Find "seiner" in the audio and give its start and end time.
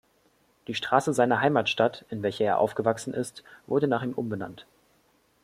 1.13-1.41